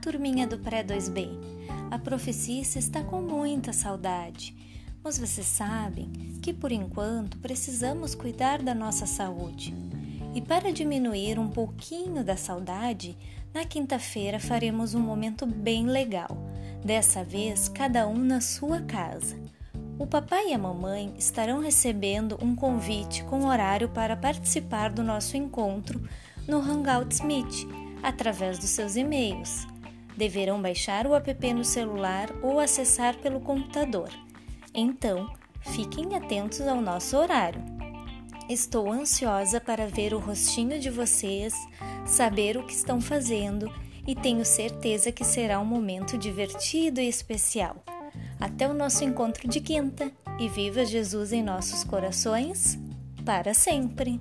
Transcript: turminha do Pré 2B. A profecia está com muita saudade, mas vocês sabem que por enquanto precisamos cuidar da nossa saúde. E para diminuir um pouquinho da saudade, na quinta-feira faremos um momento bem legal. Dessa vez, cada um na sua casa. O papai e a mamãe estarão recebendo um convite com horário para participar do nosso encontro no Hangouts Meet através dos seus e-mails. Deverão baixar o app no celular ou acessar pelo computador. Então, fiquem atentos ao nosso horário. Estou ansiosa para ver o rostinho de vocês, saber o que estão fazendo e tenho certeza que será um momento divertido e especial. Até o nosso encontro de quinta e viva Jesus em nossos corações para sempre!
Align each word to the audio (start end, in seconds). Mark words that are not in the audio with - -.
turminha 0.00 0.46
do 0.46 0.58
Pré 0.58 0.82
2B. 0.82 1.28
A 1.90 1.98
profecia 1.98 2.62
está 2.62 3.04
com 3.04 3.20
muita 3.20 3.70
saudade, 3.70 4.56
mas 5.04 5.18
vocês 5.18 5.46
sabem 5.46 6.10
que 6.40 6.54
por 6.54 6.72
enquanto 6.72 7.38
precisamos 7.38 8.14
cuidar 8.14 8.62
da 8.62 8.74
nossa 8.74 9.04
saúde. 9.04 9.74
E 10.34 10.40
para 10.40 10.72
diminuir 10.72 11.38
um 11.38 11.48
pouquinho 11.48 12.24
da 12.24 12.36
saudade, 12.36 13.16
na 13.52 13.64
quinta-feira 13.64 14.40
faremos 14.40 14.94
um 14.94 15.00
momento 15.00 15.44
bem 15.44 15.84
legal. 15.84 16.30
Dessa 16.82 17.22
vez, 17.22 17.68
cada 17.68 18.08
um 18.08 18.16
na 18.16 18.40
sua 18.40 18.80
casa. 18.80 19.36
O 19.98 20.06
papai 20.06 20.48
e 20.48 20.54
a 20.54 20.58
mamãe 20.58 21.12
estarão 21.18 21.60
recebendo 21.60 22.38
um 22.40 22.56
convite 22.56 23.22
com 23.24 23.44
horário 23.44 23.90
para 23.90 24.16
participar 24.16 24.90
do 24.90 25.02
nosso 25.02 25.36
encontro 25.36 26.02
no 26.48 26.58
Hangouts 26.58 27.20
Meet 27.20 27.66
através 28.02 28.58
dos 28.58 28.70
seus 28.70 28.96
e-mails. 28.96 29.66
Deverão 30.16 30.60
baixar 30.60 31.06
o 31.06 31.14
app 31.14 31.54
no 31.54 31.64
celular 31.64 32.28
ou 32.42 32.58
acessar 32.58 33.16
pelo 33.18 33.40
computador. 33.40 34.10
Então, 34.74 35.32
fiquem 35.60 36.14
atentos 36.14 36.60
ao 36.62 36.80
nosso 36.80 37.16
horário. 37.16 37.62
Estou 38.48 38.90
ansiosa 38.90 39.60
para 39.60 39.86
ver 39.86 40.12
o 40.12 40.18
rostinho 40.18 40.80
de 40.80 40.90
vocês, 40.90 41.54
saber 42.04 42.56
o 42.56 42.66
que 42.66 42.74
estão 42.74 43.00
fazendo 43.00 43.72
e 44.06 44.14
tenho 44.14 44.44
certeza 44.44 45.12
que 45.12 45.24
será 45.24 45.60
um 45.60 45.64
momento 45.64 46.18
divertido 46.18 47.00
e 47.00 47.08
especial. 47.08 47.76
Até 48.40 48.68
o 48.68 48.74
nosso 48.74 49.04
encontro 49.04 49.48
de 49.48 49.60
quinta 49.60 50.10
e 50.38 50.48
viva 50.48 50.84
Jesus 50.84 51.32
em 51.32 51.42
nossos 51.42 51.84
corações 51.84 52.78
para 53.24 53.54
sempre! 53.54 54.20